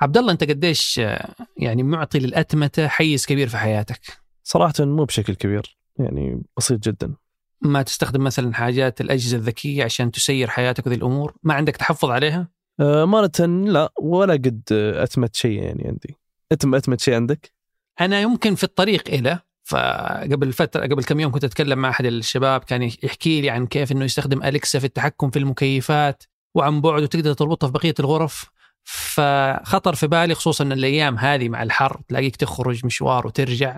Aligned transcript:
عبد 0.00 0.18
الله 0.18 0.32
انت 0.32 0.44
قديش 0.44 0.98
آه، 0.98 1.34
يعني 1.56 1.82
معطي 1.82 2.18
للأتمتة 2.18 2.88
حيز 2.88 3.26
كبير 3.26 3.48
في 3.48 3.56
حياتك؟ 3.56 4.00
صراحة 4.44 4.74
مو 4.80 5.04
بشكل 5.04 5.34
كبير 5.34 5.76
يعني 5.98 6.42
بسيط 6.56 6.88
جدا. 6.88 7.14
ما 7.62 7.82
تستخدم 7.82 8.24
مثلا 8.24 8.54
حاجات 8.54 9.00
الأجهزة 9.00 9.36
الذكية 9.36 9.84
عشان 9.84 10.10
تسير 10.10 10.50
حياتك 10.50 10.86
وذي 10.86 10.96
الأمور؟ 10.96 11.34
ما 11.42 11.54
عندك 11.54 11.76
تحفظ 11.76 12.10
عليها؟ 12.10 12.48
آه 12.80 13.04
مرة 13.04 13.46
لا 13.66 13.92
ولا 14.00 14.32
قد 14.32 14.62
آه، 14.72 15.02
أتمت 15.02 15.36
شيء 15.36 15.62
يعني 15.62 15.84
عندي. 15.88 16.16
اتم 16.52 16.74
أتمت 16.74 17.00
شيء 17.00 17.14
عندك؟ 17.14 17.52
أنا 18.00 18.20
يمكن 18.20 18.54
في 18.54 18.64
الطريق 18.64 19.08
إلى 19.08 19.40
فقبل 19.64 20.52
فترة 20.52 20.82
قبل 20.82 21.04
كم 21.04 21.20
يوم 21.20 21.32
كنت 21.32 21.44
أتكلم 21.44 21.78
مع 21.78 21.90
أحد 21.90 22.04
الشباب 22.04 22.60
كان 22.60 22.82
يحكي 22.82 23.40
لي 23.40 23.50
عن 23.50 23.66
كيف 23.66 23.92
إنه 23.92 24.04
يستخدم 24.04 24.42
أليكسا 24.42 24.78
في 24.78 24.84
التحكم 24.84 25.30
في 25.30 25.38
المكيفات 25.38 26.22
وعن 26.54 26.80
بعد 26.80 27.02
وتقدر 27.02 27.32
تربطها 27.32 27.66
في 27.66 27.72
بقية 27.72 27.94
الغرف. 28.00 28.50
فخطر 28.84 29.94
في 29.94 30.06
بالي 30.06 30.34
خصوصا 30.34 30.64
الأيام 30.64 31.18
هذه 31.18 31.48
مع 31.48 31.62
الحر 31.62 32.00
تلاقيك 32.08 32.36
تخرج 32.36 32.86
مشوار 32.86 33.26
وترجع. 33.26 33.76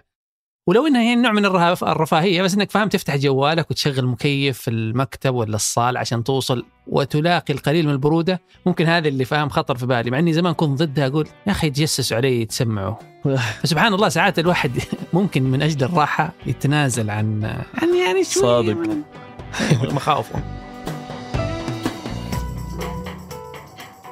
ولو 0.66 0.86
إنها 0.86 1.00
هي 1.02 1.14
نوع 1.14 1.32
من 1.32 1.44
الرفاهية 1.44 2.42
بس 2.42 2.54
إنك 2.54 2.70
فاهم 2.70 2.88
تفتح 2.88 3.16
جوالك 3.16 3.70
وتشغل 3.70 4.06
مكيف 4.06 4.58
في 4.58 4.70
المكتب 4.70 5.34
ولا 5.34 5.56
الصال 5.56 5.96
عشان 5.96 6.24
توصل 6.24 6.64
وتلاقي 6.86 7.54
القليل 7.54 7.86
من 7.86 7.92
البرودة. 7.92 8.40
ممكن 8.66 8.86
هذا 8.86 9.08
اللي 9.08 9.24
فاهم 9.24 9.48
خطر 9.48 9.76
في 9.76 9.86
بالي 9.86 10.10
مع 10.10 10.18
إني 10.18 10.32
زمان 10.32 10.54
كنت 10.54 10.82
ضدها 10.82 11.06
أقول 11.06 11.28
يا 11.46 11.52
أخي 11.52 11.66
يتجسسوا 11.66 12.16
علي 12.16 12.40
يتسمعوا 12.40 12.94
فسبحان 13.62 13.94
الله 13.94 14.08
ساعات 14.08 14.38
الواحد 14.38 14.72
ممكن 15.12 15.42
من 15.42 15.62
أجل 15.62 15.84
الراحة 15.84 16.32
يتنازل 16.46 17.10
عن 17.10 17.44
عن 17.74 17.96
يعني 17.96 18.24
شوي 18.24 18.42
صادق. 18.42 18.76
مخاوفه. 19.94 20.61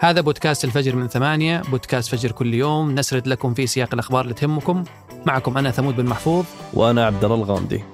هذا 0.03 0.21
بودكاست 0.21 0.65
الفجر 0.65 0.97
من 0.97 1.09
ثمانية 1.09 1.63
بودكاست 1.71 2.11
فجر 2.11 2.33
كل 2.33 2.55
يوم. 2.55 2.95
نسرد 2.95 3.27
لكم 3.27 3.55
في 3.55 3.67
سياق 3.67 3.89
الأخبار 3.93 4.21
اللي 4.21 4.35
تهمكم. 4.35 4.85
معكم 5.27 5.59
أنا 5.59 5.71
ثمود 5.71 5.97
بن 5.97 6.05
محفوظ. 6.05 6.45
وأنا 6.75 7.07
عبد 7.07 7.25
الله 7.25 7.37
الغامدي. 7.37 7.85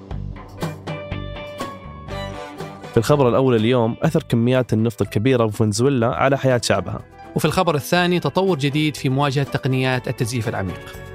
في 2.91 2.97
الخبر 2.97 3.29
الأول 3.29 3.55
اليوم 3.55 3.95
أثر 4.03 4.23
كميات 4.23 4.73
النفط 4.73 5.01
الكبيرة 5.01 5.47
في 5.47 5.57
فنزويلا 5.57 6.07
على 6.07 6.37
حياة 6.37 6.61
شعبها. 6.63 6.99
وفي 7.35 7.45
الخبر 7.45 7.75
الثاني 7.75 8.19
تطور 8.19 8.57
جديد 8.57 8.95
في 8.95 9.09
مواجهة 9.09 9.43
تقنيات 9.43 10.07
التزييف 10.07 10.49
العميق. 10.49 11.06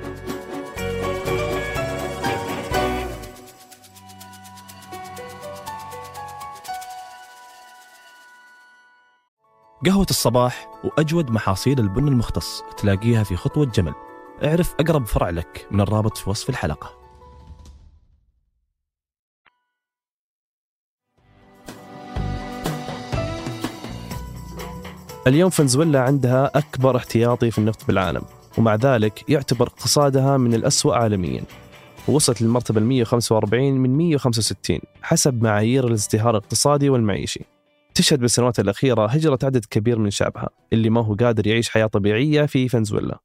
قهوة 9.86 10.06
الصباح 10.10 10.68
وأجود 10.84 11.30
محاصيل 11.30 11.80
البن 11.80 12.08
المختص 12.08 12.62
تلاقيها 12.76 13.22
في 13.22 13.36
خطوة 13.36 13.66
جمل. 13.66 13.94
اعرف 14.44 14.74
أقرب 14.80 15.06
فرع 15.06 15.30
لك 15.30 15.66
من 15.70 15.80
الرابط 15.80 16.16
في 16.16 16.30
وصف 16.30 16.50
الحلقة. 16.50 16.90
اليوم 25.26 25.50
فنزويلا 25.50 26.00
عندها 26.00 26.50
أكبر 26.54 26.96
احتياطي 26.96 27.50
في 27.50 27.58
النفط 27.58 27.86
بالعالم 27.86 28.22
ومع 28.58 28.74
ذلك 28.74 29.30
يعتبر 29.30 29.66
اقتصادها 29.66 30.36
من 30.36 30.54
الأسوأ 30.54 30.94
عالميا. 30.94 31.44
ووصلت 32.08 32.42
للمرتبة 32.42 32.80
ال 32.80 32.86
145 32.86 33.72
من 33.72 33.96
165 33.96 34.80
حسب 35.02 35.42
معايير 35.42 35.86
الازدهار 35.86 36.30
الاقتصادي 36.30 36.90
والمعيشي. 36.90 37.61
تشهد 37.94 38.20
بالسنوات 38.20 38.60
الأخيرة 38.60 39.06
هجرة 39.06 39.38
عدد 39.42 39.64
كبير 39.64 39.98
من 39.98 40.10
شعبها 40.10 40.48
اللي 40.72 40.90
ما 40.90 41.04
هو 41.04 41.14
قادر 41.14 41.46
يعيش 41.46 41.70
حياة 41.70 41.86
طبيعية 41.86 42.46
في 42.46 42.68
فنزويلا. 42.68 43.18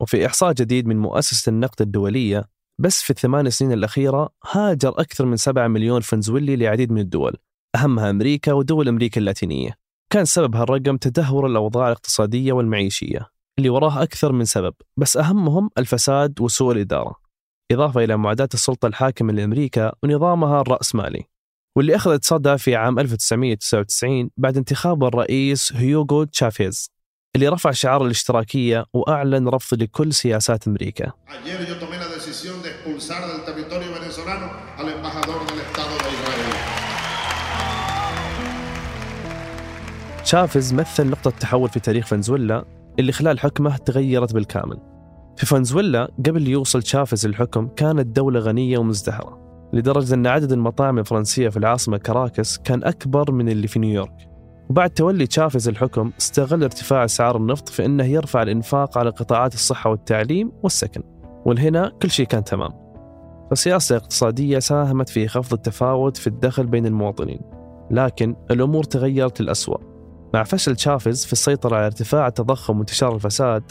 وفي 0.00 0.26
إحصاء 0.26 0.52
جديد 0.52 0.86
من 0.86 0.96
مؤسسة 0.96 1.50
النقد 1.50 1.80
الدولية 1.82 2.48
بس 2.78 3.02
في 3.02 3.10
الثمان 3.10 3.50
سنين 3.50 3.72
الأخيرة 3.72 4.28
هاجر 4.50 4.88
أكثر 4.88 5.26
من 5.26 5.36
7 5.36 5.68
مليون 5.68 6.00
فنزويلي 6.00 6.56
لعديد 6.56 6.92
من 6.92 7.00
الدول 7.00 7.36
أهمها 7.76 8.10
أمريكا 8.10 8.52
ودول 8.52 8.88
أمريكا 8.88 9.20
اللاتينية. 9.20 9.78
كان 10.10 10.24
سبب 10.24 10.56
هالرقم 10.56 10.96
تدهور 10.96 11.46
الأوضاع 11.46 11.86
الاقتصادية 11.86 12.52
والمعيشية 12.52 13.30
اللي 13.58 13.68
وراه 13.68 14.02
أكثر 14.02 14.32
من 14.32 14.44
سبب 14.44 14.74
بس 14.96 15.16
أهمهم 15.16 15.70
الفساد 15.78 16.40
وسوء 16.40 16.72
الإدارة. 16.72 17.14
إضافة 17.72 18.04
إلى 18.04 18.16
معاداة 18.16 18.48
السلطة 18.54 18.86
الحاكمة 18.86 19.32
لأمريكا 19.32 19.92
ونظامها 20.02 20.60
الرأسمالي. 20.60 21.24
واللي 21.76 21.96
أخذت 21.96 22.24
صدى 22.24 22.58
في 22.58 22.76
عام 22.76 22.98
1999 22.98 24.30
بعد 24.36 24.56
انتخاب 24.56 25.04
الرئيس 25.04 25.72
هيوغو 25.72 26.24
تشافيز 26.24 26.90
اللي 27.36 27.48
رفع 27.48 27.70
شعار 27.70 28.04
الاشتراكية 28.04 28.84
وأعلن 28.92 29.48
رفض 29.48 29.82
لكل 29.82 30.12
سياسات 30.12 30.68
أمريكا. 30.68 31.12
تشافيز 40.24 40.74
مثل 40.74 41.06
نقطة 41.06 41.30
تحول 41.30 41.68
في 41.68 41.80
تاريخ 41.80 42.06
فنزويلا 42.06 42.64
اللي 42.98 43.12
خلال 43.12 43.40
حكمه 43.40 43.76
تغيرت 43.76 44.34
بالكامل. 44.34 44.78
في 45.36 45.46
فنزويلا 45.46 46.08
قبل 46.26 46.48
يوصل 46.48 46.82
تشافيز 46.82 47.26
للحكم 47.26 47.68
كانت 47.68 48.06
دولة 48.06 48.40
غنية 48.40 48.78
ومزدهرة 48.78 49.45
لدرجة 49.72 50.14
أن 50.14 50.26
عدد 50.26 50.52
المطاعم 50.52 50.98
الفرنسية 50.98 51.48
في 51.48 51.56
العاصمة 51.56 51.96
كاراكس 51.98 52.58
كان 52.58 52.84
أكبر 52.84 53.32
من 53.32 53.48
اللي 53.48 53.68
في 53.68 53.78
نيويورك. 53.78 54.28
وبعد 54.70 54.90
تولي 54.90 55.26
تشافيز 55.26 55.68
الحكم 55.68 56.10
استغل 56.20 56.62
ارتفاع 56.62 57.04
أسعار 57.04 57.36
النفط 57.36 57.68
في 57.68 57.84
أنه 57.84 58.04
يرفع 58.04 58.42
الإنفاق 58.42 58.98
على 58.98 59.10
قطاعات 59.10 59.54
الصحة 59.54 59.90
والتعليم 59.90 60.52
والسكن. 60.62 61.02
والهنا 61.46 61.92
كل 62.02 62.10
شيء 62.10 62.26
كان 62.26 62.44
تمام. 62.44 62.70
فالسياسة 63.50 63.96
الاقتصادية 63.96 64.58
ساهمت 64.58 65.08
في 65.08 65.28
خفض 65.28 65.52
التفاوت 65.52 66.16
في 66.16 66.26
الدخل 66.26 66.66
بين 66.66 66.86
المواطنين. 66.86 67.40
لكن 67.90 68.36
الأمور 68.50 68.84
تغيرت 68.84 69.40
للأسوأ 69.40 69.78
مع 70.34 70.42
فشل 70.42 70.76
تشافيز 70.76 71.26
في 71.26 71.32
السيطرة 71.32 71.76
على 71.76 71.86
ارتفاع 71.86 72.26
التضخم 72.26 72.78
وانتشار 72.78 73.14
الفساد 73.14 73.62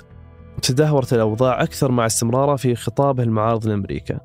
تدهورت 0.61 1.13
الأوضاع 1.13 1.63
أكثر 1.63 1.91
مع 1.91 2.05
استمراره 2.05 2.55
في 2.55 2.75
خطابه 2.75 3.23
المعارض 3.23 3.67
لأمريكا 3.67 4.19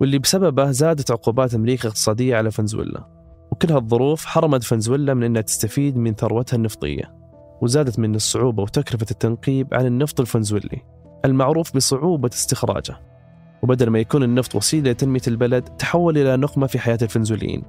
واللي 0.00 0.18
بسببه 0.18 0.70
زادت 0.70 1.10
عقوبات 1.10 1.54
أمريكا 1.54 1.88
اقتصادية 1.88 2.36
على 2.36 2.50
فنزويلا. 2.50 3.04
وكل 3.50 3.72
هالظروف 3.72 4.24
حرمت 4.24 4.64
فنزويلا 4.64 5.14
من 5.14 5.22
أنها 5.22 5.42
تستفيد 5.42 5.96
من 5.96 6.14
ثروتها 6.14 6.56
النفطية 6.56 7.14
وزادت 7.62 7.98
من 7.98 8.14
الصعوبة 8.14 8.62
وتكلفة 8.62 9.06
التنقيب 9.10 9.74
عن 9.74 9.86
النفط 9.86 10.20
الفنزويلي 10.20 10.82
المعروف 11.24 11.76
بصعوبة 11.76 12.30
استخراجه. 12.32 12.96
وبدل 13.62 13.90
ما 13.90 13.98
يكون 13.98 14.22
النفط 14.22 14.54
وسيلة 14.54 14.90
لتنمية 14.90 15.20
البلد 15.28 15.62
تحول 15.62 16.18
إلى 16.18 16.36
نقمة 16.36 16.66
في 16.66 16.78
حياة 16.78 16.98
الفنزويليين. 17.02 17.62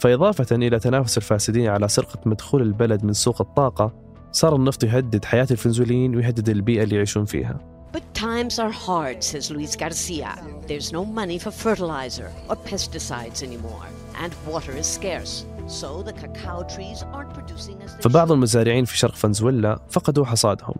فإضافة 0.00 0.56
إلى 0.56 0.78
تنافس 0.78 1.16
الفاسدين 1.16 1.68
على 1.68 1.88
سرقة 1.88 2.18
مدخول 2.26 2.62
البلد 2.62 3.04
من 3.04 3.12
سوق 3.12 3.40
الطاقة 3.40 3.92
صار 4.32 4.56
النفط 4.56 4.84
يهدد 4.84 5.24
حياة 5.24 5.46
الفنزويليين 5.50 6.16
ويهدد 6.16 6.48
البيئة 6.48 6.82
اللي 6.82 6.96
يعيشون 6.96 7.24
فيها. 7.24 7.75
But 7.92 8.02
times 8.14 8.58
are 8.58 8.70
hard, 8.70 9.22
says 9.22 9.50
Luis 9.50 9.76
Garcia. 9.76 10.32
There's 10.66 10.92
no 10.92 11.04
money 11.04 11.38
for 11.38 11.50
fertilizer 11.50 12.30
or 12.48 12.56
pesticides 12.56 13.42
anymore, 13.42 13.86
and 14.22 14.32
water 14.46 14.72
is 14.72 14.86
scarce. 14.86 15.44
So 15.66 16.02
the 16.02 16.12
cacao 16.12 16.62
trees 16.74 17.02
aren't 17.12 17.32
producing 17.34 17.82
as 17.82 17.90
فبعض. 18.00 18.32
المزارعين 18.32 18.84
في 18.84 18.98
شرق 18.98 19.14
فنزويلا 19.14 19.78
فقدوا 19.90 20.24
حصادهم 20.24 20.74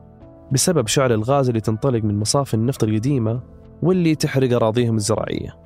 بسبب 0.53 0.87
شعل 0.87 1.12
الغاز 1.12 1.49
اللي 1.49 1.61
تنطلق 1.61 2.05
من 2.05 2.19
مصافي 2.19 2.55
النفط 2.55 2.84
القديمة 2.84 3.41
واللي 3.83 4.15
تحرق 4.15 4.53
أراضيهم 4.53 4.97
الزراعية 4.97 5.56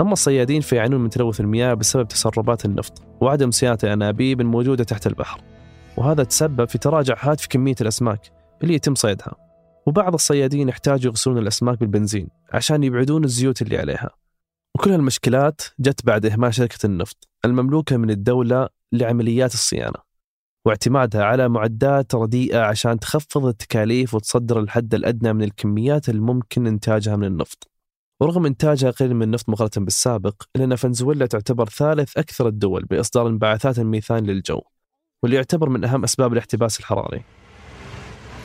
أما 0.00 0.12
الصيادين 0.12 0.60
فيعانون 0.60 1.00
من 1.00 1.10
تلوث 1.10 1.40
المياه 1.40 1.74
بسبب 1.74 2.08
تسربات 2.08 2.64
النفط 2.64 3.02
وعدم 3.20 3.50
صيانة 3.50 3.78
الأنابيب 3.84 4.40
الموجودة 4.40 4.84
تحت 4.84 5.06
البحر 5.06 5.40
وهذا 5.96 6.24
تسبب 6.24 6.68
في 6.68 6.78
تراجع 6.78 7.14
حاد 7.14 7.40
في 7.40 7.48
كمية 7.48 7.74
الأسماك 7.80 8.30
اللي 8.62 8.74
يتم 8.74 8.94
صيدها 8.94 9.49
وبعض 9.86 10.14
الصيادين 10.14 10.68
يحتاجوا 10.68 11.10
يغسلون 11.10 11.38
الأسماك 11.38 11.78
بالبنزين 11.78 12.28
عشان 12.52 12.84
يبعدون 12.84 13.24
الزيوت 13.24 13.62
اللي 13.62 13.78
عليها. 13.78 14.10
وكل 14.74 14.90
هالمشكلات 14.90 15.62
جت 15.80 16.06
بعد 16.06 16.26
إهمال 16.26 16.54
شركة 16.54 16.86
النفط 16.86 17.28
المملوكة 17.44 17.96
من 17.96 18.10
الدولة 18.10 18.68
لعمليات 18.92 19.54
الصيانة 19.54 20.10
واعتمادها 20.64 21.24
على 21.24 21.48
معدات 21.48 22.14
رديئة 22.14 22.60
عشان 22.60 22.98
تخفض 22.98 23.46
التكاليف 23.46 24.14
وتصدر 24.14 24.60
الحد 24.60 24.94
الأدنى 24.94 25.32
من 25.32 25.42
الكميات 25.42 26.08
الممكن 26.08 26.66
إنتاجها 26.66 27.16
من 27.16 27.24
النفط. 27.24 27.70
ورغم 28.20 28.46
إنتاجها 28.46 28.90
قليل 28.90 29.14
من 29.14 29.22
النفط 29.22 29.48
مقارنة 29.48 29.84
بالسابق 29.84 30.42
إلا 30.56 30.64
أن 30.64 30.76
فنزويلا 30.76 31.26
تعتبر 31.26 31.68
ثالث 31.68 32.18
أكثر 32.18 32.48
الدول 32.48 32.84
بإصدار 32.84 33.28
انبعاثات 33.28 33.78
الميثان 33.78 34.24
للجو 34.24 34.60
واللي 35.22 35.36
يعتبر 35.36 35.68
من 35.68 35.84
أهم 35.84 36.04
أسباب 36.04 36.32
الاحتباس 36.32 36.80
الحراري. 36.80 37.24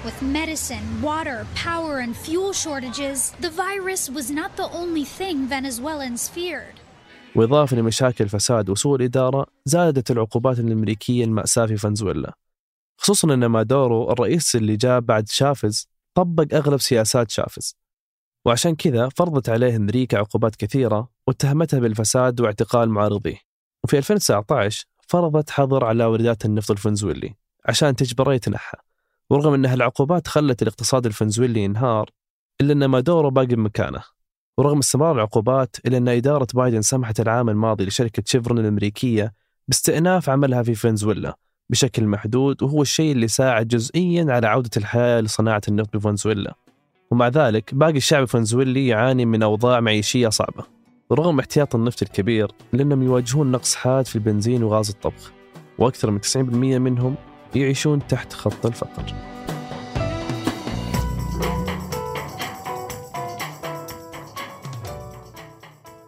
With 0.06 0.22
medicine, 0.22 0.88
water, 1.02 1.40
power, 1.56 1.94
and 2.06 2.14
fuel 2.26 2.54
shortages, 2.54 3.18
the 3.46 3.50
virus 3.66 4.04
was 4.18 4.28
not 4.40 4.52
the 4.56 4.70
only 4.82 5.04
thing 5.04 5.48
Venezuelans 5.48 6.30
feared. 6.30 6.80
وإضافة 7.36 7.78
لمشاكل 7.78 8.24
الفساد 8.24 8.70
وسوء 8.70 8.96
الإدارة 8.96 9.46
زادت 9.66 10.12
العقوبات 10.12 10.60
الأمريكية 10.60 11.24
المأساة 11.24 11.66
في 11.66 11.78
فنزويلا. 11.78 12.34
خصوصا 12.98 13.34
أن 13.34 13.46
مادورو 13.46 14.12
الرئيس 14.12 14.56
اللي 14.56 14.76
جاء 14.76 15.00
بعد 15.00 15.30
شافز 15.30 15.88
طبق 16.14 16.56
أغلب 16.56 16.80
سياسات 16.80 17.32
شافز. 17.32 17.76
وعشان 18.46 18.76
كذا 18.76 19.10
فرضت 19.10 19.50
عليه 19.50 19.76
أمريكا 19.76 20.18
عقوبات 20.18 20.56
كثيرة 20.56 21.10
واتهمته 21.28 21.80
بالفساد 21.80 22.42
واعتقال 22.42 22.90
معارضيه. 22.90 23.38
وفي 23.84 23.98
2019 23.98 24.86
فرضت 25.08 25.50
حظر 25.50 25.86
على 25.86 26.06
واردات 26.06 26.46
النفط 26.46 26.72
الفنزويلي 26.72 27.36
عشان 27.66 27.96
تجبره 27.96 28.34
يتنحى 28.34 28.78
ورغم 29.30 29.54
أن 29.54 29.66
هالعقوبات 29.66 30.28
خلت 30.28 30.62
الاقتصاد 30.62 31.06
الفنزويلي 31.06 31.64
ينهار 31.64 32.10
إلا 32.62 32.74
أن 32.74 32.86
ما 32.86 33.00
دوره 33.00 33.30
باقي 33.30 33.48
بمكانه. 33.48 34.04
ورغم 34.58 34.78
استمرار 34.78 35.16
العقوبات 35.16 35.76
إلا 35.86 35.98
أن 35.98 36.08
إدارة 36.08 36.48
بايدن 36.54 36.82
سمحت 36.82 37.20
العام 37.20 37.50
الماضي 37.50 37.86
لشركة 37.86 38.24
شيفرون 38.26 38.60
الأمريكية 38.60 39.34
باستئناف 39.68 40.30
عملها 40.30 40.64
في 40.64 40.76
فنزويلا 40.76 41.38
بشكل 41.70 42.06
محدود 42.08 42.64
وهو 42.64 42.82
الشيء 42.82 43.12
اللي 43.12 43.28
ساعد 43.28 43.68
جزئيا 43.68 44.26
على 44.30 44.48
عودة 44.48 44.70
الحياة 44.78 45.22
لصناعة 45.22 45.62
النفط 45.68 45.98
بفنزويلا. 45.98 46.56
ومع 47.12 47.28
ذلك 47.28 47.76
باقي 47.76 47.98
الشعب 47.98 48.24
الفنزويلي 48.24 48.88
يعاني 48.88 49.26
من 49.26 49.44
أوضاع 49.44 49.80
معيشية 49.80 50.30
صعبة. 50.30 50.64
ورغم 51.10 51.40
احتياط 51.40 51.76
النفط 51.76 52.02
الكبير 52.02 52.52
لأنهم 52.74 53.04
يواجهون 53.04 53.52
نقص 53.52 53.76
حاد 53.76 54.06
في 54.06 54.16
البنزين 54.16 54.64
وغاز 54.64 54.90
الطبخ. 54.90 55.32
وأكثر 55.78 56.12
من 56.12 56.20
90% 56.22 56.80
منهم 56.80 57.16
يعيشون 57.56 58.08
تحت 58.08 58.34
خط 58.34 58.66
الفقر. 58.66 59.04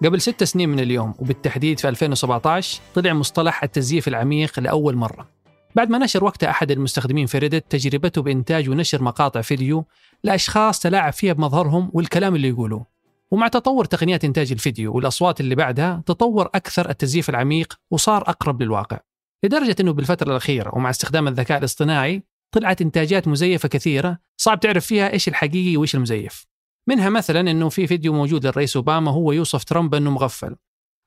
قبل 0.06 0.22
ست 0.22 0.44
سنين 0.44 0.70
من 0.70 0.80
اليوم 0.80 1.14
وبالتحديد 1.20 1.80
في 1.80 1.90
2017 1.90 2.82
طلع 2.96 3.14
مصطلح 3.14 3.64
التزييف 3.64 4.08
العميق 4.08 4.60
لأول 4.60 4.96
مرة. 4.96 5.28
بعد 5.76 5.90
ما 5.90 5.98
نشر 5.98 6.24
وقتها 6.24 6.50
أحد 6.50 6.72
المستخدمين 6.72 7.26
في 7.26 7.38
ريدت 7.38 7.72
تجربته 7.72 8.22
بإنتاج 8.22 8.70
ونشر 8.70 9.04
مقاطع 9.04 9.42
فيديو 9.42 9.86
لأشخاص 10.24 10.80
تلاعب 10.80 11.14
فيها 11.14 11.34
بمظهرهم 11.34 11.90
والكلام 11.94 12.36
اللي 12.36 12.48
يقولوه. 12.48 12.86
ومع 13.32 13.48
تطور 13.48 13.86
تقنيات 13.86 14.26
إنتاج 14.26 14.52
الفيديو 14.52 14.96
والأصوات 14.96 15.40
اللي 15.40 15.56
بعدها 15.56 16.04
تطور 16.06 16.46
أكثر 16.46 16.90
التزييف 16.90 17.30
العميق 17.30 17.74
وصار 17.92 18.22
أقرب 18.22 18.62
للواقع. 18.62 19.00
لدرجة 19.44 19.76
أنه 19.80 19.94
بالفترة 19.94 20.32
الأخيرة 20.32 20.76
ومع 20.76 20.90
استخدام 20.90 21.28
الذكاء 21.28 21.58
الاصطناعي 21.58 22.24
طلعت 22.52 22.82
إنتاجات 22.82 23.28
مزيفة 23.28 23.70
كثيرة 23.70 24.18
صعب 24.38 24.60
تعرف 24.60 24.86
فيها 24.86 25.14
إيش 25.14 25.28
الحقيقي 25.28 25.78
وإيش 25.78 25.96
المزيف. 25.96 26.46
منها 26.88 27.10
مثلا 27.10 27.52
أنه 27.52 27.70
في 27.70 27.88
فيديو 27.88 28.14
موجود 28.14 28.46
للرئيس 28.46 28.76
أوباما 28.76 29.12
هو 29.12 29.32
يوصف 29.32 29.64
ترامب 29.64 29.96
أنه 29.96 30.12
مغفل. 30.12 30.56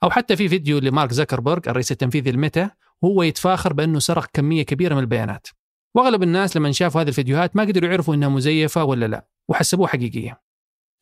أو 0.02 0.10
حتى 0.10 0.36
في 0.36 0.48
فيديو 0.48 0.78
لمارك 0.78 1.12
زكربرج 1.12 1.68
الرئيس 1.68 1.92
التنفيذي 1.92 2.30
الميتا 2.30 2.70
وهو 3.02 3.22
يتفاخر 3.22 3.72
بأنه 3.72 3.98
سرق 3.98 4.26
كمية 4.32 4.62
كبيرة 4.62 4.94
من 4.94 5.00
البيانات. 5.00 5.46
وأغلب 5.94 6.22
الناس 6.22 6.56
لما 6.56 6.72
شافوا 6.72 7.00
هذه 7.00 7.08
الفيديوهات 7.08 7.56
ما 7.56 7.62
قدروا 7.62 7.90
يعرفوا 7.90 8.14
إنها 8.14 8.28
مزيفة 8.28 8.84
ولا 8.84 9.06
لا 9.06 9.26
وحسبوها 9.48 9.88
حقيقية. 9.88 10.40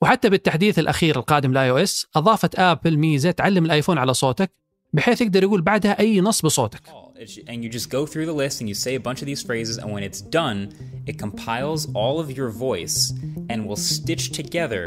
وحتى 0.03 0.31
بالتحديث 0.31 0.79
الأخير 0.79 1.17
القادم 1.17 1.53
ل 1.53 1.71
iOS 1.71 2.07
أضافت 2.17 2.59
آبل 2.59 2.97
ميزة 2.97 3.31
تعلم 3.31 3.65
الآيفون 3.65 3.99
على 3.99 4.15
صوتك 4.15 4.51
بحيث 4.93 5.21
يقدر 5.21 5.43
يقول 5.43 5.63
بعدها 5.63 5.99
أي 6.01 6.21
نص 6.21 6.43
بصوتك 6.43 6.83
and 7.49 7.65
you 7.65 7.69
just 7.69 7.91
go 7.91 8.07
through 8.07 8.27
the 8.27 8.39
list 8.45 8.61
and 8.61 8.69
you 8.69 8.75
say 8.75 8.95
a 8.95 9.01
bunch 9.01 9.21
of 9.23 9.27
these 9.27 9.43
phrases 9.43 9.77
and 9.79 9.89
when 9.95 10.05
it's 10.09 10.21
done 10.21 10.59
it 11.11 11.19
compiles 11.19 11.81
all 12.01 12.21
of 12.21 12.29
your 12.39 12.49
voice 12.49 13.13
and 13.51 13.59
will 13.67 13.83
stitch 13.93 14.31
together 14.41 14.83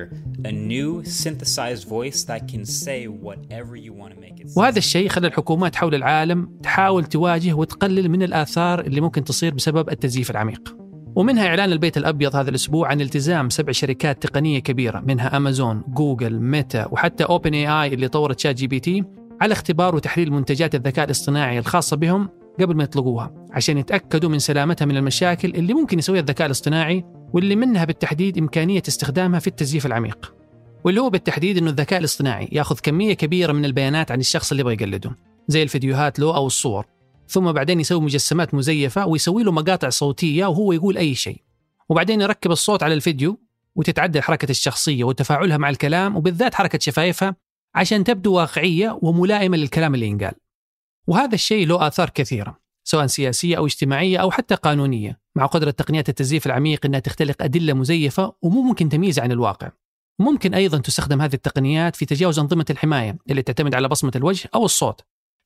a 0.45 0.51
new 0.51 1.03
synthesized 1.03 1.85
voice 1.97 2.23
that 2.23 2.41
can 2.47 2.63
say 2.65 2.99
whatever 3.27 3.75
you 3.75 3.91
want 3.91 4.13
to 4.15 4.19
make 4.19 4.39
it 4.39 4.47
وهذا 4.55 4.77
الشيء 4.77 5.07
خلى 5.07 5.27
الحكومات 5.27 5.75
حول 5.75 5.95
العالم 5.95 6.49
تحاول 6.63 7.05
تواجه 7.05 7.53
وتقلل 7.53 8.09
من 8.09 8.23
الآثار 8.23 8.81
اللي 8.81 9.01
ممكن 9.01 9.23
تصير 9.23 9.53
بسبب 9.53 9.89
التزييف 9.89 10.31
العميق. 10.31 10.75
ومنها 11.15 11.47
إعلان 11.47 11.71
البيت 11.71 11.97
الأبيض 11.97 12.35
هذا 12.35 12.49
الأسبوع 12.49 12.87
عن 12.87 13.01
التزام 13.01 13.49
سبع 13.49 13.71
شركات 13.71 14.23
تقنية 14.23 14.59
كبيرة 14.59 14.99
منها 14.99 15.37
أمازون، 15.37 15.83
جوجل، 15.87 16.39
ميتا 16.39 16.87
وحتى 16.91 17.23
OpenAI 17.23 17.93
اللي 17.93 18.07
طورت 18.07 18.39
ChatGPT. 18.39 19.03
على 19.41 19.53
اختبار 19.53 19.95
وتحليل 19.95 20.31
منتجات 20.31 20.75
الذكاء 20.75 21.05
الاصطناعي 21.05 21.59
الخاصة 21.59 21.97
بهم 21.97 22.29
قبل 22.59 22.75
ما 22.75 22.83
يطلقوها 22.83 23.33
عشان 23.51 23.77
يتأكدوا 23.77 24.29
من 24.29 24.39
سلامتها 24.39 24.85
من 24.85 24.97
المشاكل 24.97 25.49
اللي 25.49 25.73
ممكن 25.73 25.99
يسويها 25.99 26.21
الذكاء 26.21 26.45
الاصطناعي 26.45 27.05
واللي 27.33 27.55
منها 27.55 27.85
بالتحديد 27.85 28.37
إمكانية 28.37 28.83
استخدامها 28.87 29.39
في 29.39 29.47
التزييف 29.47 29.85
العميق. 29.85 30.33
واللي 30.83 31.01
هو 31.01 31.09
بالتحديد 31.09 31.57
أنه 31.57 31.69
الذكاء 31.69 31.99
الاصطناعي 31.99 32.49
ياخذ 32.51 32.79
كمية 32.83 33.13
كبيرة 33.13 33.51
من 33.51 33.65
البيانات 33.65 34.11
عن 34.11 34.19
الشخص 34.19 34.51
اللي 34.51 34.61
يبغى 34.61 34.73
يقلده 34.73 35.15
زي 35.47 35.63
الفيديوهات 35.63 36.19
له 36.19 36.35
أو 36.35 36.47
الصور 36.47 36.85
ثم 37.27 37.51
بعدين 37.51 37.79
يسوي 37.79 38.01
مجسمات 38.01 38.53
مزيفة 38.53 39.05
ويسوي 39.05 39.43
له 39.43 39.51
مقاطع 39.51 39.89
صوتية 39.89 40.45
وهو 40.45 40.73
يقول 40.73 40.97
أي 40.97 41.15
شيء. 41.15 41.41
وبعدين 41.89 42.21
يركب 42.21 42.51
الصوت 42.51 42.83
على 42.83 42.93
الفيديو 42.93 43.39
وتتعدل 43.75 44.21
حركة 44.21 44.51
الشخصية 44.51 45.03
وتفاعلها 45.03 45.57
مع 45.57 45.69
الكلام 45.69 46.15
وبالذات 46.15 46.55
حركة 46.55 46.79
شفايفها 46.81 47.35
عشان 47.75 48.03
تبدو 48.03 48.33
واقعية 48.33 48.99
وملائمة 49.01 49.57
للكلام 49.57 49.95
اللي 49.95 50.07
ينقال. 50.07 50.33
وهذا 51.07 51.35
الشيء 51.35 51.67
له 51.67 51.87
آثار 51.87 52.09
كثيرة 52.09 52.61
سواء 52.83 53.07
سياسية 53.07 53.57
أو 53.57 53.65
اجتماعية 53.65 54.17
أو 54.17 54.31
حتى 54.31 54.55
قانونية 54.55 55.19
مع 55.35 55.45
قدرة 55.45 55.71
تقنيات 55.71 56.09
التزييف 56.09 56.45
العميق 56.45 56.85
أنها 56.85 56.99
تختلق 56.99 57.43
أدلة 57.43 57.73
مزيفة 57.73 58.35
ومو 58.41 58.61
ممكن 58.61 58.89
تمييز 58.89 59.19
عن 59.19 59.31
الواقع. 59.31 59.71
ممكن 60.19 60.53
أيضا 60.53 60.77
تستخدم 60.77 61.21
هذه 61.21 61.33
التقنيات 61.33 61.95
في 61.95 62.05
تجاوز 62.05 62.39
أنظمة 62.39 62.65
الحماية 62.69 63.17
اللي 63.29 63.41
تعتمد 63.41 63.75
على 63.75 63.87
بصمة 63.87 64.11
الوجه 64.15 64.49
أو 64.55 64.65
الصوت 64.65 65.01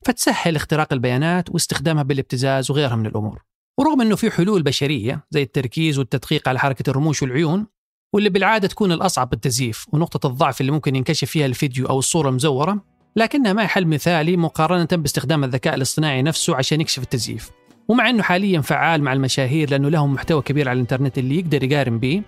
فتسهل 0.06 0.56
اختراق 0.56 0.92
البيانات 0.92 1.50
واستخدامها 1.50 2.02
بالابتزاز 2.02 2.70
وغيرها 2.70 2.96
من 2.96 3.06
الأمور. 3.06 3.42
ورغم 3.78 4.00
أنه 4.00 4.16
في 4.16 4.30
حلول 4.30 4.62
بشرية 4.62 5.26
زي 5.30 5.42
التركيز 5.42 5.98
والتدقيق 5.98 6.48
على 6.48 6.58
حركة 6.58 6.90
الرموش 6.90 7.22
والعيون 7.22 7.66
واللي 8.16 8.28
بالعادة 8.28 8.68
تكون 8.68 8.92
الأصعب 8.92 9.30
بالتزييف 9.30 9.86
ونقطة 9.92 10.26
الضعف 10.26 10.60
اللي 10.60 10.72
ممكن 10.72 10.96
ينكشف 10.96 11.30
فيها 11.30 11.46
الفيديو 11.46 11.86
أو 11.86 11.98
الصورة 11.98 12.28
المزورة 12.28 12.84
لكنها 13.16 13.52
ما 13.52 13.66
حل 13.66 13.86
مثالي 13.86 14.36
مقارنة 14.36 14.88
باستخدام 14.92 15.44
الذكاء 15.44 15.74
الاصطناعي 15.74 16.22
نفسه 16.22 16.56
عشان 16.56 16.80
يكشف 16.80 17.02
التزييف. 17.02 17.50
ومع 17.88 18.10
أنه 18.10 18.22
حاليا 18.22 18.60
فعال 18.60 19.02
مع 19.02 19.12
المشاهير 19.12 19.70
لأنه 19.70 19.88
لهم 19.88 20.12
محتوى 20.12 20.42
كبير 20.42 20.68
على 20.68 20.76
الإنترنت 20.76 21.18
اللي 21.18 21.38
يقدر 21.38 21.64
يقارن 21.64 21.98
به 21.98 22.22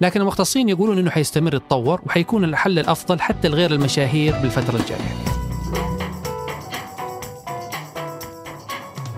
لكن 0.00 0.20
المختصين 0.20 0.68
يقولون 0.68 0.98
أنه 0.98 1.10
حيستمر 1.10 1.54
يتطور 1.54 2.00
وحيكون 2.06 2.44
الحل 2.44 2.78
الأفضل 2.78 3.20
حتى 3.20 3.48
لغير 3.48 3.72
المشاهير 3.72 4.38
بالفترة 4.38 4.76
الجاية. 4.76 5.14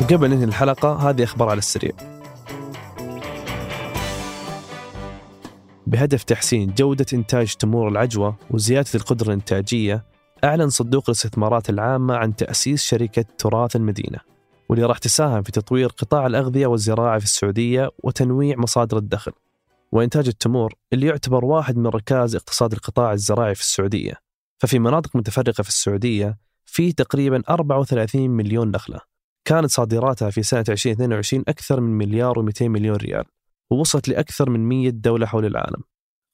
وقبل 0.03 0.31
ننهي 0.31 0.45
الحلقة 0.45 1.11
هذه 1.11 1.25
أخبار 1.25 1.49
على 1.49 1.59
السريع. 1.59 2.14
بهدف 5.95 6.23
تحسين 6.23 6.75
جودة 6.75 7.07
إنتاج 7.13 7.55
تمور 7.55 7.89
العجوة 7.89 8.37
وزيادة 8.51 8.91
القدرة 8.95 9.27
الإنتاجية 9.27 10.05
أعلن 10.45 10.69
صندوق 10.69 11.05
الاستثمارات 11.07 11.71
العامة 11.71 12.15
عن 12.17 12.37
تأسيس 12.37 12.83
شركة 12.83 13.25
تراث 13.39 13.77
المدينة 13.77 14.19
واللي 14.69 14.85
راح 14.85 14.99
تساهم 14.99 15.43
في 15.43 15.53
تطوير 15.53 15.89
قطاع 15.89 16.27
الأغذية 16.27 16.67
والزراعة 16.67 17.19
في 17.19 17.25
السعودية 17.25 17.91
وتنويع 17.99 18.57
مصادر 18.57 18.97
الدخل 18.97 19.33
وإنتاج 19.93 20.29
التمور 20.29 20.75
اللي 20.93 21.07
يعتبر 21.07 21.45
واحد 21.45 21.77
من 21.77 21.87
ركاز 21.87 22.37
اقتصاد 22.37 22.73
القطاع 22.73 23.13
الزراعي 23.13 23.55
في 23.55 23.61
السعودية. 23.61 24.15
ففي 24.59 24.79
مناطق 24.79 25.17
متفرقة 25.17 25.63
في 25.63 25.69
السعودية 25.69 26.39
في 26.67 26.93
تقريبا 26.93 27.43
34 27.49 28.31
مليون 28.31 28.71
نخلة 28.71 29.01
كانت 29.45 29.71
صادراتها 29.71 30.31
في 30.31 30.43
سنة 30.43 30.65
2022 30.69 31.45
أكثر 31.49 31.81
من 31.81 31.99
مليار 31.99 32.35
و200 32.35 32.63
مليون 32.63 32.97
ريال. 32.97 33.25
ووصلت 33.71 34.09
لأكثر 34.09 34.51
من 34.51 34.69
100 34.69 34.91
دولة 34.91 35.27
حول 35.27 35.47
العالم. 35.47 35.83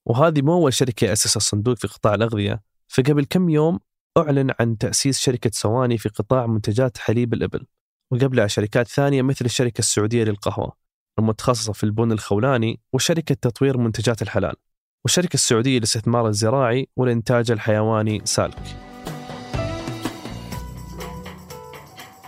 وهذه 0.07 0.43
مو 0.43 0.53
أول 0.53 0.73
شركة 0.73 1.05
يأسسها 1.05 1.37
الصندوق 1.37 1.77
في 1.77 1.89
قطاع 1.89 2.15
الأغذية 2.15 2.63
فقبل 2.89 3.25
كم 3.25 3.49
يوم 3.49 3.81
أعلن 4.19 4.55
عن 4.61 4.79
تأسيس 4.79 5.19
شركة 5.19 5.51
سواني 5.55 5.99
في 5.99 6.09
قطاع 6.09 6.47
منتجات 6.47 6.99
حليب 6.99 7.35
الإبل 7.35 7.67
وقبلها 8.13 8.47
شركات 8.47 8.89
ثانية 8.89 9.23
مثل 9.23 9.45
الشركة 9.45 9.79
السعودية 9.79 10.25
للقهوة 10.25 10.73
المتخصصة 11.19 11.73
في 11.73 11.85
البن 11.85 12.13
الخولاني 12.13 12.81
وشركة 12.93 13.35
تطوير 13.35 13.79
منتجات 13.79 14.23
الحلال 14.23 14.55
والشركة 15.05 15.35
السعودية 15.35 15.79
للاستثمار 15.79 16.29
الزراعي 16.29 16.89
والإنتاج 16.97 17.51
الحيواني 17.51 18.21
سالك. 18.25 18.63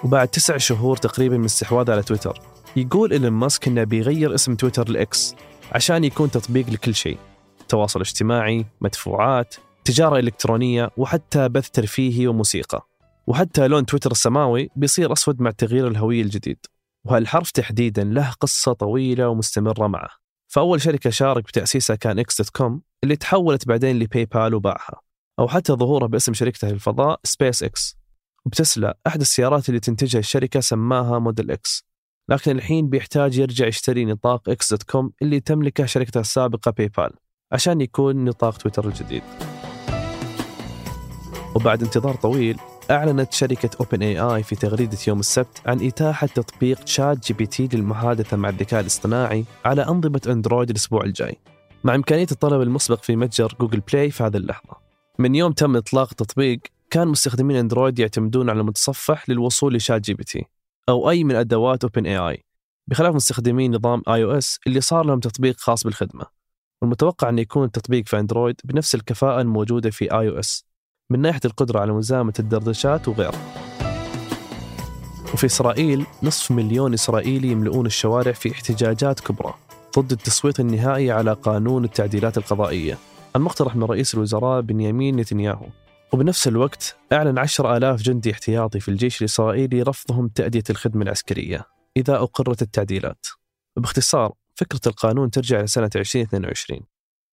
وبعد 0.04 0.28
تسع 0.28 0.56
شهور 0.56 0.96
تقريبا 0.96 1.36
من 1.36 1.44
استحواذه 1.44 1.92
على 1.92 2.02
تويتر 2.02 2.51
يقول 2.76 3.12
إيلون 3.12 3.30
ماسك 3.30 3.68
إنه 3.68 3.84
بيغير 3.84 4.34
اسم 4.34 4.54
تويتر 4.54 4.88
ل 4.88 5.11
X 5.11 5.34
عشان 5.72 6.04
يكون 6.04 6.30
تطبيق 6.30 6.70
لكل 6.70 6.94
شيء. 6.94 7.18
تواصل 7.68 8.00
اجتماعي 8.00 8.66
مدفوعات 8.80 9.54
تجارة 9.84 10.18
إلكترونية 10.18 10.90
وحتى 10.96 11.48
بث 11.48 11.70
ترفيهي 11.70 12.26
وموسيقى. 12.26 12.86
وحتى 13.26 13.68
لون 13.68 13.86
تويتر 13.86 14.10
السماوي 14.10 14.70
بيصير 14.76 15.12
أسود 15.12 15.40
مع 15.40 15.50
تغيير 15.50 15.88
الهوية 15.88 16.22
الجديد. 16.22 16.58
وهالحرف 17.04 17.50
تحديدا 17.50 18.04
له 18.04 18.30
قصة 18.30 18.72
طويلة 18.72 19.28
ومستمرة 19.28 19.86
معه. 19.86 20.08
فأول 20.48 20.80
شركة 20.80 21.10
شارك 21.10 21.44
بتأسيسها 21.44 21.96
كان 21.96 22.18
X.com 22.18 22.82
اللي 23.04 23.16
تحولت 23.16 23.68
بعدين 23.68 23.98
ل 23.98 24.24
PayPal 24.24 24.54
وباعها. 24.54 25.00
أو 25.38 25.48
حتى 25.48 25.72
ظهوره 25.72 26.06
باسم 26.06 26.34
شركته 26.34 26.68
في 26.68 26.74
الفضاء 26.74 27.20
سبيس 27.24 27.62
إكس. 27.62 27.96
وبتسلا 28.46 28.98
أحد 29.06 29.20
السيارات 29.20 29.68
اللي 29.68 29.80
تنتجها 29.80 30.18
الشركة 30.18 30.60
سماها 30.60 31.18
Model 31.18 31.50
X. 31.50 31.91
لكن 32.32 32.56
الحين 32.56 32.88
بيحتاج 32.88 33.38
يرجع 33.38 33.66
يشتري 33.66 34.04
نطاق 34.04 34.48
X.com 34.48 35.12
اللي 35.22 35.40
تملكه 35.40 35.86
شركته 35.86 36.20
السابقة 36.20 36.70
PayPal 36.70 37.10
عشان 37.52 37.80
يكون 37.80 38.24
نطاق 38.24 38.56
تويتر 38.56 38.88
الجديد. 38.88 39.22
وبعد 41.54 41.82
انتظار 41.82 42.14
طويل 42.14 42.56
أعلنت 42.90 43.32
شركة 43.32 43.70
OpenAI 43.80 44.42
في 44.42 44.56
تغريدة 44.56 44.98
يوم 45.08 45.20
السبت 45.20 45.62
عن 45.66 45.86
إتاحة 45.86 46.26
تطبيق 46.26 46.86
ChatGPT 46.86 47.68
للمحادثة 47.72 48.36
مع 48.36 48.48
الذكاء 48.48 48.80
الاصطناعي 48.80 49.44
على 49.64 49.82
أنظمة 49.82 50.20
أندرويد 50.26 50.70
الأسبوع 50.70 51.04
الجاي. 51.04 51.36
مع 51.84 51.94
إمكانية 51.94 52.26
الطلب 52.32 52.60
المسبق 52.60 53.02
في 53.02 53.16
متجر 53.16 53.56
Google 53.60 53.80
Play 53.80 54.10
في 54.10 54.22
هذه 54.22 54.36
اللحظة. 54.36 54.76
من 55.18 55.34
يوم 55.34 55.52
تم 55.52 55.76
إطلاق 55.76 56.08
التطبيق 56.10 56.60
كان 56.90 57.08
مستخدمين 57.08 57.56
أندرويد 57.56 57.98
يعتمدون 57.98 58.50
على 58.50 58.60
المتصفح 58.60 59.30
للوصول 59.30 59.74
ل 59.74 60.00
ChatGPT 60.00 60.46
أو 60.88 61.10
أي 61.10 61.24
من 61.24 61.34
أدوات 61.34 61.84
OpenAI 61.84 62.44
بخلاف 62.90 63.14
مستخدمين 63.14 63.74
نظام 63.74 64.02
iOS 64.08 64.58
اللي 64.66 64.80
صار 64.80 65.06
لهم 65.06 65.20
تطبيق 65.20 65.60
خاص 65.60 65.84
بالخدمة. 65.84 66.26
والمتوقع 66.82 67.28
أن 67.28 67.38
يكون 67.38 67.64
التطبيق 67.64 68.08
في 68.08 68.18
أندرويد 68.18 68.60
بنفس 68.64 68.94
الكفاءة 68.94 69.40
الموجودة 69.40 69.90
في 69.90 70.04
iOS 70.12 70.64
من 71.10 71.20
ناحية 71.20 71.40
القدرة 71.44 71.80
على 71.80 71.92
مزامنة 71.92 72.32
الدردشات 72.38 73.08
وغيره 73.08 73.38
وفي 75.34 75.46
إسرائيل 75.46 76.06
نصف 76.22 76.50
مليون 76.50 76.94
إسرائيلي 76.94 77.48
يملؤون 77.48 77.86
الشوارع 77.86 78.32
في 78.32 78.52
احتجاجات 78.52 79.20
كبرى 79.20 79.54
ضد 79.98 80.12
التصويت 80.12 80.60
النهائي 80.60 81.10
على 81.10 81.32
قانون 81.32 81.84
التعديلات 81.84 82.38
القضائية. 82.38 82.98
المقترح 83.36 83.76
من 83.76 83.84
رئيس 83.84 84.14
الوزراء 84.14 84.60
بنيامين 84.60 85.16
نتنياهو. 85.16 85.66
وبنفس 86.12 86.48
الوقت 86.48 86.96
أعلن 87.12 87.38
عشر 87.38 87.76
آلاف 87.76 88.02
جندي 88.02 88.30
احتياطي 88.30 88.80
في 88.80 88.88
الجيش 88.90 89.20
الإسرائيلي 89.20 89.82
رفضهم 89.82 90.28
تأدية 90.28 90.62
الخدمة 90.70 91.02
العسكرية 91.02 91.66
إذا 91.96 92.16
أقرت 92.16 92.62
التعديلات. 92.62 93.26
باختصار 93.76 94.32
فكرة 94.54 94.80
القانون 94.86 95.30
ترجع 95.30 95.58
إلى 95.58 95.66
سنة 95.66 95.90
2022 95.96 96.80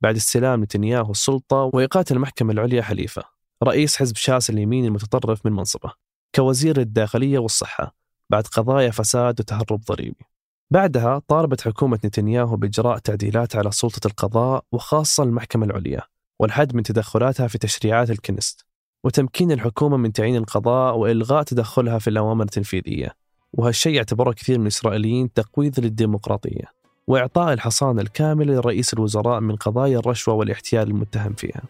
بعد 0.01 0.15
استلام 0.15 0.63
نتنياهو 0.63 1.11
السلطة 1.11 1.69
وإيقاة 1.73 2.05
المحكمة 2.11 2.53
العليا 2.53 2.81
حليفة 2.81 3.23
رئيس 3.63 3.97
حزب 3.97 4.15
شاس 4.15 4.49
اليمين 4.49 4.85
المتطرف 4.85 5.45
من 5.45 5.51
منصبه 5.51 5.93
كوزير 6.35 6.79
الداخلية 6.79 7.39
والصحة 7.39 7.95
بعد 8.29 8.47
قضايا 8.47 8.91
فساد 8.91 9.39
وتهرب 9.39 9.81
ضريبي. 9.81 10.25
بعدها 10.71 11.21
طالبت 11.27 11.61
حكومة 11.61 11.99
نتنياهو 12.05 12.55
بإجراء 12.55 12.97
تعديلات 12.97 13.55
على 13.55 13.71
سلطة 13.71 14.07
القضاء 14.07 14.65
وخاصة 14.71 15.23
المحكمة 15.23 15.65
العليا 15.65 16.01
والحد 16.39 16.75
من 16.75 16.83
تدخلاتها 16.83 17.47
في 17.47 17.57
تشريعات 17.57 18.09
الكنست 18.09 18.68
وتمكين 19.03 19.51
الحكومة 19.51 19.97
من 19.97 20.13
تعيين 20.13 20.35
القضاء 20.35 20.97
وإلغاء 20.97 21.43
تدخلها 21.43 21.99
في 21.99 22.09
الأوامر 22.09 22.43
التنفيذية. 22.43 23.15
وهالشيء 23.53 23.93
يعتبره 23.93 24.31
كثير 24.31 24.57
من 24.57 24.63
الإسرائيليين 24.63 25.33
تقويض 25.33 25.79
للديمقراطية. 25.79 26.63
وإعطاء 27.07 27.53
الحصانة 27.53 28.01
الكاملة 28.01 28.53
لرئيس 28.53 28.93
الوزراء 28.93 29.39
من 29.39 29.55
قضايا 29.55 29.99
الرشوة 29.99 30.33
والاحتيال 30.33 30.87
المتهم 30.87 31.33
فيها. 31.33 31.61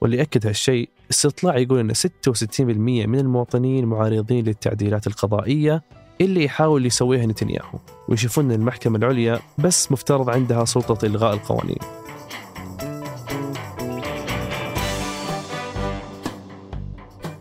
واللي 0.00 0.22
أكد 0.22 0.46
هالشيء 0.46 0.88
استطلاع 1.10 1.58
يقول 1.58 1.78
أن 1.78 1.94
66% 1.94 3.06
من 3.06 3.18
المواطنين 3.18 3.84
معارضين 3.84 4.44
للتعديلات 4.44 5.06
القضائية 5.06 5.82
اللي 6.20 6.44
يحاول 6.44 6.86
يسويها 6.86 7.26
نتنياهو. 7.26 7.78
ويشوفون 8.08 8.44
أن 8.44 8.60
المحكمة 8.60 8.98
العليا 8.98 9.40
بس 9.58 9.92
مفترض 9.92 10.30
عندها 10.30 10.64
سلطة 10.64 11.06
إلغاء 11.06 11.34
القوانين. 11.34 12.05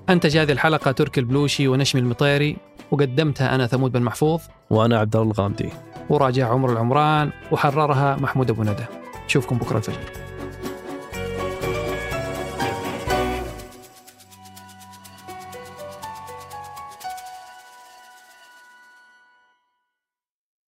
أنتج 0.10 0.38
هذه 0.38 0.52
الحلقة 0.52 0.92
تركي 0.92 1.20
البلوشي 1.20 1.68
ونشمي 1.68 2.02
المطيري 2.02 2.58
وقدمتها 2.92 3.56
أنا 3.56 3.68
ثمود 3.68 3.92
بن 3.92 4.02
محفوظ. 4.02 4.42
وأنا 4.70 5.00
عبد 5.00 5.16
الله 5.16 5.32
الغامدي. 5.32 5.70
وراجع 6.10 6.50
عمر 6.50 6.72
العمران 6.72 7.32
وحررها 7.52 8.16
محمود 8.16 8.50
أبو 8.50 8.64
ندى. 8.64 8.86
نشوفكم 9.26 9.58
بكرة 9.58 9.78
الفجر. 9.78 10.25